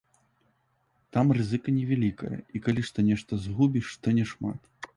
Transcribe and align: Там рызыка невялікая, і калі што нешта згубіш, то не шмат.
Там 1.17 1.25
рызыка 1.37 1.69
невялікая, 1.77 2.33
і 2.55 2.63
калі 2.69 2.81
што 2.89 3.07
нешта 3.13 3.41
згубіш, 3.47 3.93
то 4.05 4.17
не 4.21 4.25
шмат. 4.35 4.59